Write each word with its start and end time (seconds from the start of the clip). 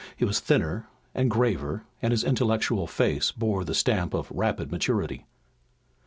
He 0.17 0.25
was 0.25 0.39
thinner 0.39 0.87
and 1.13 1.29
graver, 1.29 1.83
and 2.01 2.09
his 2.09 2.23
intellectual 2.23 2.87
face 2.87 3.31
bore 3.31 3.63
the 3.63 3.75
stamp 3.75 4.15
of 4.15 4.31
rapid 4.31 4.71
maturity. 4.71 5.25